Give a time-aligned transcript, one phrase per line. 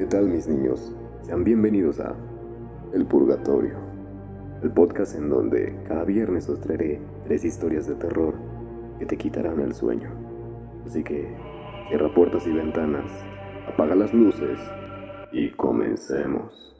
[0.00, 0.96] ¿Qué tal mis niños?
[1.20, 2.16] Sean bienvenidos a
[2.94, 3.76] El Purgatorio,
[4.62, 8.32] el podcast en donde cada viernes os traeré tres historias de terror
[8.98, 10.08] que te quitarán el sueño.
[10.86, 11.36] Así que
[11.88, 13.12] cierra puertas y ventanas,
[13.68, 14.58] apaga las luces
[15.32, 16.79] y comencemos.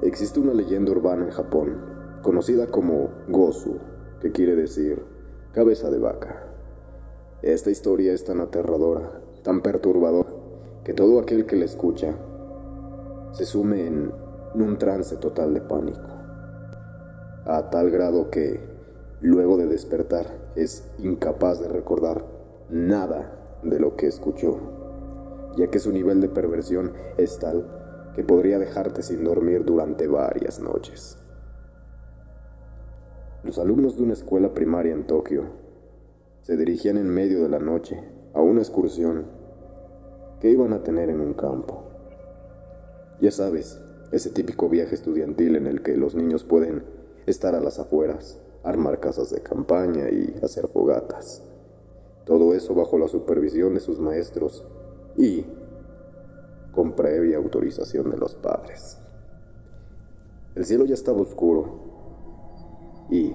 [0.00, 1.76] Existe una leyenda urbana en Japón,
[2.22, 3.78] conocida como Gosu,
[4.20, 5.04] que quiere decir
[5.52, 6.44] cabeza de vaca.
[7.42, 10.28] Esta historia es tan aterradora, tan perturbadora,
[10.84, 12.14] que todo aquel que la escucha
[13.32, 14.12] se sume en
[14.54, 16.08] un trance total de pánico,
[17.44, 18.60] a tal grado que,
[19.20, 22.24] luego de despertar, es incapaz de recordar
[22.70, 24.60] nada de lo que escuchó,
[25.56, 27.77] ya que su nivel de perversión es tal
[28.14, 31.18] que podría dejarte sin dormir durante varias noches.
[33.44, 35.44] Los alumnos de una escuela primaria en Tokio
[36.42, 38.02] se dirigían en medio de la noche
[38.34, 39.26] a una excursión
[40.40, 41.84] que iban a tener en un campo.
[43.20, 43.80] Ya sabes,
[44.12, 46.84] ese típico viaje estudiantil en el que los niños pueden
[47.26, 51.42] estar a las afueras, armar casas de campaña y hacer fogatas.
[52.24, 54.66] Todo eso bajo la supervisión de sus maestros
[55.16, 55.44] y
[56.78, 58.98] con previa autorización de los padres.
[60.54, 61.80] El cielo ya estaba oscuro
[63.10, 63.32] y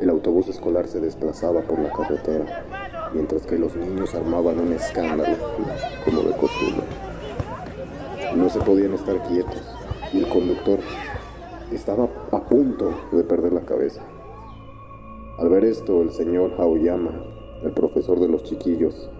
[0.00, 2.64] el autobús escolar se desplazaba por la carretera,
[3.14, 5.36] mientras que los niños armaban un escándalo,
[6.04, 6.84] como de costumbre.
[8.34, 9.62] No se podían estar quietos
[10.12, 10.80] y el conductor
[11.70, 14.02] estaba a punto de perder la cabeza.
[15.38, 17.22] Al ver esto, el señor Aoyama,
[17.62, 19.12] el profesor de los chiquillos,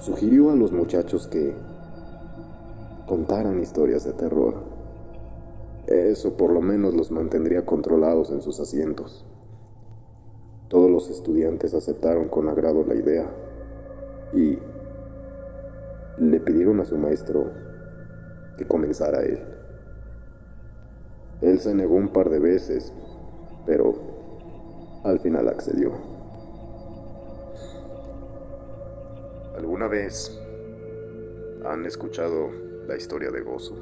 [0.00, 1.54] sugirió a los muchachos que
[3.08, 4.54] contaran historias de terror.
[5.86, 9.26] Eso por lo menos los mantendría controlados en sus asientos.
[10.68, 13.26] Todos los estudiantes aceptaron con agrado la idea
[14.34, 14.58] y
[16.18, 17.50] le pidieron a su maestro
[18.58, 19.40] que comenzara él.
[21.40, 22.92] Él se negó un par de veces,
[23.64, 23.94] pero
[25.04, 25.92] al final accedió.
[29.56, 30.38] ¿Alguna vez
[31.64, 33.76] han escuchado la historia de Gozo.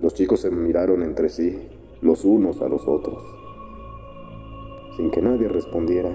[0.00, 1.68] Los chicos se miraron entre sí,
[2.00, 3.20] los unos a los otros,
[4.96, 6.08] sin que nadie respondiera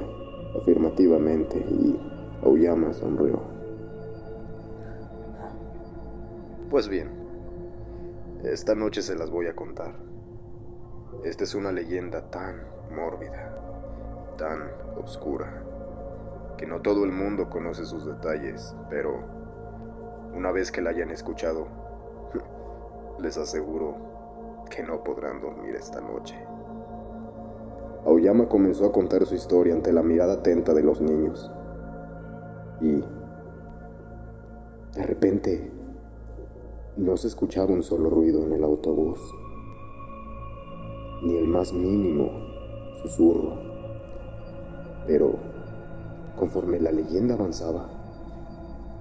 [0.57, 1.99] afirmativamente y
[2.43, 3.41] Aoyama sonrió.
[6.69, 7.09] Pues bien,
[8.45, 9.95] esta noche se las voy a contar.
[11.25, 12.63] Esta es una leyenda tan
[12.95, 14.61] mórbida, tan
[14.95, 15.61] oscura,
[16.57, 19.42] que no todo el mundo conoce sus detalles, pero
[20.35, 21.67] una vez que la hayan escuchado,
[23.19, 23.95] les aseguro
[24.69, 26.35] que no podrán dormir esta noche.
[28.05, 31.51] Aoyama comenzó a contar su historia ante la mirada atenta de los niños.
[32.81, 33.01] Y
[34.95, 35.71] de repente
[36.97, 39.19] no se escuchaba un solo ruido en el autobús,
[41.23, 42.29] ni el más mínimo
[43.01, 43.57] susurro.
[45.07, 45.35] Pero
[46.37, 47.89] conforme la leyenda avanzaba,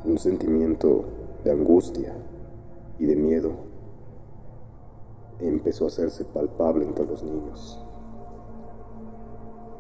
[0.05, 2.15] un sentimiento de angustia
[2.99, 3.51] y de miedo
[5.41, 7.79] empezó a hacerse palpable entre los niños.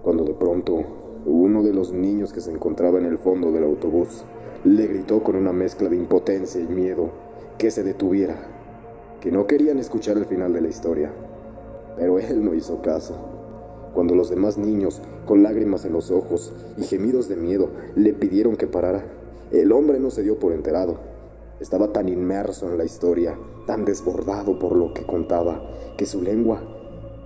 [0.02, 0.80] Cuando de pronto
[1.24, 4.24] uno de los niños que se encontraba en el fondo del autobús
[4.64, 7.10] le gritó con una mezcla de impotencia y miedo
[7.58, 8.36] que se detuviera,
[9.20, 11.12] que no querían escuchar el final de la historia,
[11.96, 13.14] pero él no hizo caso.
[13.94, 18.56] Cuando los demás niños, con lágrimas en los ojos y gemidos de miedo, le pidieron
[18.56, 19.04] que parara,
[19.52, 21.11] el hombre no se dio por enterado
[21.60, 25.62] estaba tan inmerso en la historia, tan desbordado por lo que contaba,
[25.96, 26.60] que su lengua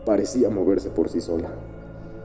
[0.04, 1.50] parecía moverse por sí sola.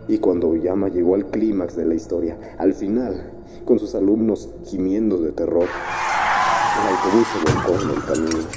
[0.07, 5.17] Y cuando Uyama llegó al clímax de la historia, al final, con sus alumnos gimiendo
[5.17, 5.67] de terror,
[6.81, 8.47] el autobús se volcó en el camino,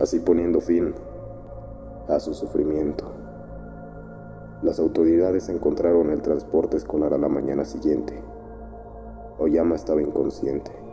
[0.00, 0.94] así poniendo fin
[2.08, 3.10] a su sufrimiento.
[4.62, 8.22] Las autoridades encontraron el transporte escolar a la mañana siguiente.
[9.38, 10.83] Oyama estaba inconsciente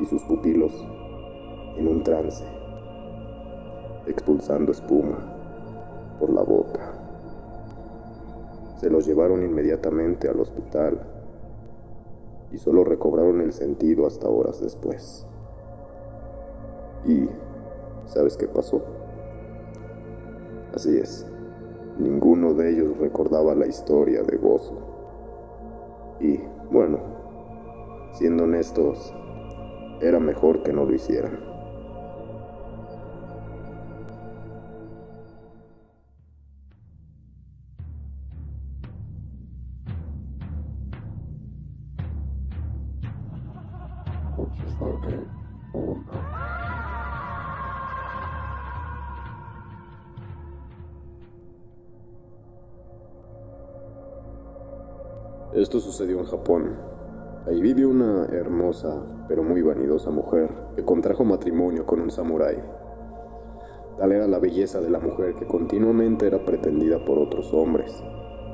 [0.00, 0.72] y sus pupilos
[1.76, 2.44] en un trance,
[4.06, 5.18] expulsando espuma
[6.18, 6.92] por la boca.
[8.76, 11.00] Se los llevaron inmediatamente al hospital
[12.50, 15.26] y solo recobraron el sentido hasta horas después.
[17.06, 17.28] ¿Y
[18.06, 18.82] sabes qué pasó?
[20.74, 21.26] Así es,
[21.98, 24.78] ninguno de ellos recordaba la historia de Gozo.
[26.20, 27.20] Y bueno,
[28.12, 29.14] Siendo honestos,
[30.00, 31.50] era mejor que no lo hicieran.
[55.52, 56.99] Esto sucedió en Japón.
[57.50, 58.94] Ahí vivió una hermosa,
[59.26, 62.62] pero muy vanidosa mujer que contrajo matrimonio con un samurái.
[63.98, 67.92] Tal era la belleza de la mujer que continuamente era pretendida por otros hombres,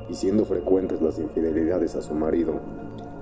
[0.09, 2.59] y siendo frecuentes las infidelidades a su marido,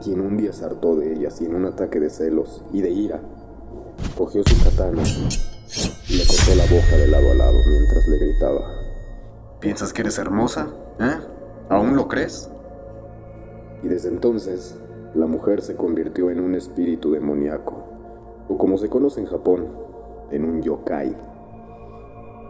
[0.02, 3.20] quien un día se hartó de ella sin un ataque de celos y de ira,
[4.18, 8.62] cogió su katana y le cortó la boca de lado a lado mientras le gritaba.
[9.60, 10.70] ¿Piensas que eres hermosa?
[11.02, 11.20] ¿Eh?
[11.68, 12.50] ¿Aún lo crees?
[13.86, 14.76] y desde entonces
[15.16, 17.76] la mujer se convirtió en un espíritu demoníaco,
[18.50, 19.68] o como se conoce en Japón,
[20.30, 21.16] en un yokai,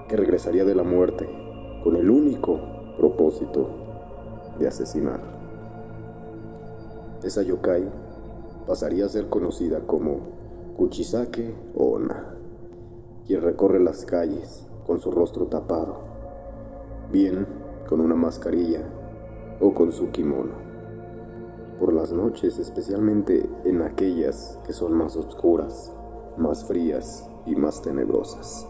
[0.09, 1.29] que regresaría de la muerte
[1.83, 2.59] con el único
[2.97, 3.69] propósito
[4.57, 5.19] de asesinar.
[7.23, 7.87] Esa yokai
[8.65, 10.21] pasaría a ser conocida como
[10.75, 12.35] Kuchisake Ona,
[13.27, 15.99] quien recorre las calles con su rostro tapado,
[17.11, 17.45] bien
[17.87, 18.81] con una mascarilla
[19.59, 20.74] o con su kimono
[21.79, 25.91] por las noches, especialmente en aquellas que son más oscuras,
[26.37, 28.67] más frías y más tenebrosas.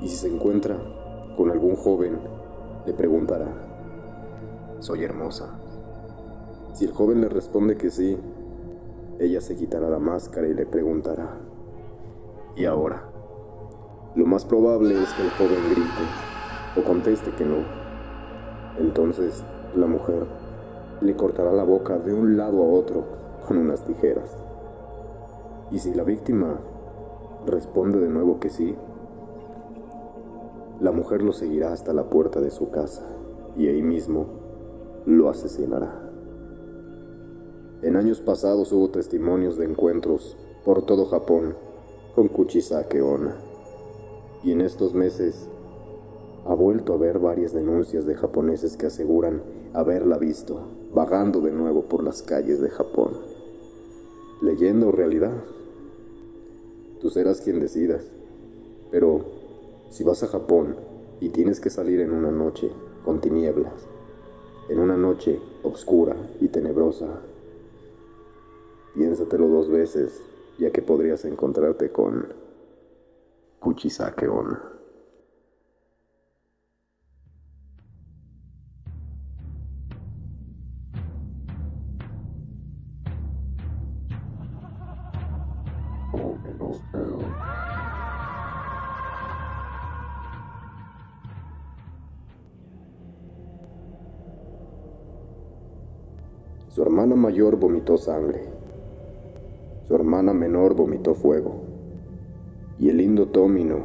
[0.00, 0.78] Y si se encuentra
[1.36, 2.18] con algún joven,
[2.86, 3.48] le preguntará,
[4.78, 5.58] ¿soy hermosa?
[6.74, 8.18] Si el joven le responde que sí,
[9.18, 11.38] ella se quitará la máscara y le preguntará,
[12.56, 13.08] ¿y ahora?
[14.14, 17.64] Lo más probable es que el joven grite o conteste que no.
[18.78, 19.42] Entonces
[19.74, 20.26] la mujer
[21.04, 23.04] le cortará la boca de un lado a otro
[23.46, 24.30] con unas tijeras.
[25.70, 26.58] Y si la víctima
[27.46, 28.74] responde de nuevo que sí,
[30.80, 33.02] la mujer lo seguirá hasta la puerta de su casa
[33.56, 34.26] y ahí mismo
[35.04, 36.10] lo asesinará.
[37.82, 41.54] En años pasados hubo testimonios de encuentros por todo Japón
[42.14, 43.36] con Kuchisake Ona.
[44.42, 45.50] Y en estos meses
[46.46, 49.42] ha vuelto a haber varias denuncias de japoneses que aseguran
[49.74, 53.12] haberla visto vagando de nuevo por las calles de Japón.
[54.40, 55.42] Leyenda o realidad,
[57.00, 58.04] tú serás quien decidas.
[58.90, 59.24] Pero
[59.90, 60.76] si vas a Japón
[61.20, 62.70] y tienes que salir en una noche
[63.04, 63.88] con tinieblas,
[64.68, 67.20] en una noche oscura y tenebrosa,
[68.94, 70.22] piénsatelo dos veces,
[70.58, 72.28] ya que podrías encontrarte con
[73.58, 74.28] Kuchisake
[96.74, 98.42] Su hermana mayor vomitó sangre.
[99.86, 101.60] Su hermana menor vomitó fuego.
[102.80, 103.76] Y el lindo Tómino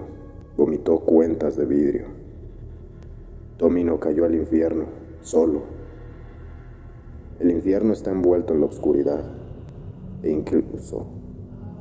[0.57, 2.05] vomitó cuentas de vidrio.
[3.57, 4.85] Tómino cayó al infierno,
[5.21, 5.61] solo.
[7.39, 9.21] El infierno está envuelto en la oscuridad
[10.23, 11.05] e incluso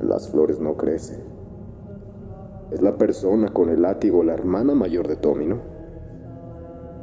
[0.01, 1.21] las flores no crecen.
[2.69, 5.57] ¿Es la persona con el látigo la hermana mayor de Tómino?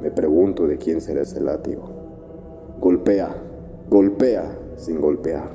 [0.00, 1.90] Me pregunto de quién será ese látigo.
[2.78, 3.45] Golpea,
[3.88, 5.49] golpea sin golpear.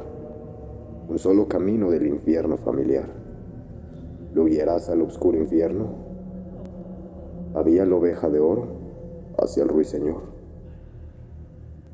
[1.10, 3.06] Un solo camino del infierno familiar.
[4.34, 5.90] ¿Lo guiarás al oscuro infierno?
[7.54, 8.68] Había la oveja de oro
[9.38, 10.22] hacia el ruiseñor.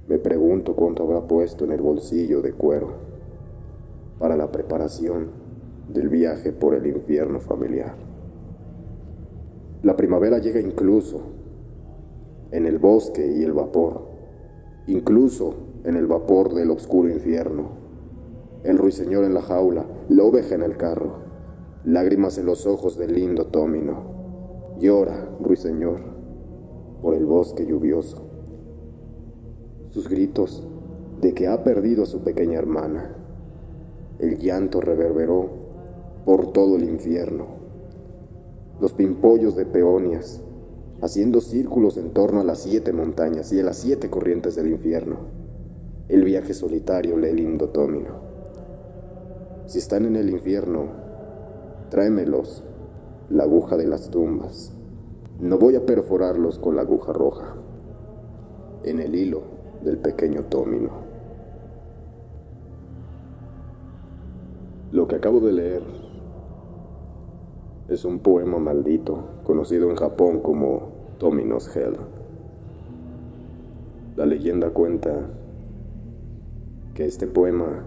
[0.08, 2.90] Me pregunto cuánto habrá puesto en el bolsillo de cuero
[4.20, 5.32] para la preparación
[5.92, 7.96] del viaje por el infierno familiar.
[9.82, 11.22] La primavera llega incluso
[12.52, 14.02] en el bosque y el vapor,
[14.86, 17.70] incluso en el vapor del oscuro infierno.
[18.64, 21.14] El ruiseñor en la jaula, la oveja en el carro,
[21.86, 24.76] lágrimas en los ojos del lindo Tómino.
[24.80, 26.02] Llora, ruiseñor,
[27.02, 28.22] por el bosque lluvioso.
[29.88, 30.68] Sus gritos
[31.22, 33.16] de que ha perdido a su pequeña hermana
[34.20, 35.48] el llanto reverberó
[36.26, 37.46] por todo el infierno.
[38.82, 40.42] Los pimpollos de peonias,
[41.02, 45.37] haciendo círculos en torno a las siete montañas y a las siete corrientes del infierno.
[46.10, 48.12] El viaje solitario le lindo Tómino.
[49.66, 50.86] Si están en el infierno,
[51.90, 52.64] tráemelos,
[53.30, 54.74] la aguja de las tumbas.
[55.42, 57.56] No voy a perforarlos con la aguja roja,
[58.84, 59.42] en el hilo
[59.84, 60.92] del pequeño Tómino.
[64.94, 65.82] Lo que acabo de leer
[67.90, 70.88] es un poema maldito, conocido en Japón como
[71.20, 71.98] Dominos Hell.
[74.16, 75.12] La leyenda cuenta
[76.98, 77.84] que este poema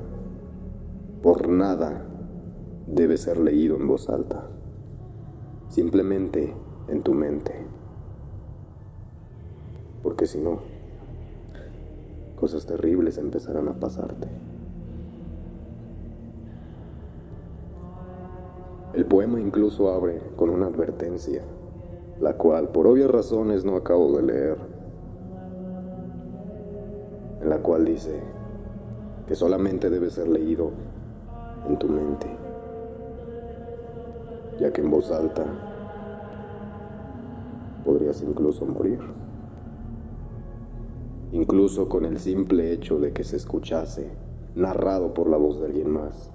[1.20, 2.06] por nada
[2.86, 4.46] debe ser leído en voz alta,
[5.68, 6.54] simplemente
[6.86, 7.52] en tu mente,
[10.04, 10.60] porque si no,
[12.36, 14.28] cosas terribles empezarán a pasarte.
[18.94, 21.42] El poema incluso abre con una advertencia,
[22.20, 24.58] la cual por obvias razones no acabo de leer,
[27.40, 28.39] en la cual dice
[29.30, 30.72] que solamente debe ser leído
[31.68, 32.26] en tu mente,
[34.58, 35.44] ya que en voz alta
[37.84, 38.98] podrías incluso morir,
[41.30, 44.10] incluso con el simple hecho de que se escuchase
[44.56, 46.32] narrado por la voz de alguien más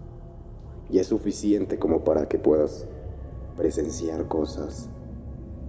[0.90, 2.88] y es suficiente como para que puedas
[3.58, 4.88] presenciar cosas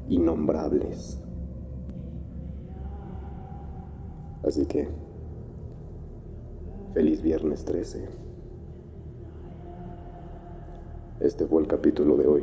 [0.09, 1.19] innombrables.
[4.45, 5.06] Así que,
[6.97, 8.09] feliz viernes 13.
[11.21, 12.43] Este fue el capítulo de hoy.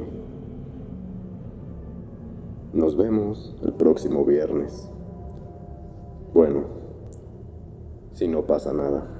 [2.72, 4.92] Nos vemos el próximo viernes.
[6.36, 6.66] Bueno,
[8.12, 9.13] si no pasa nada.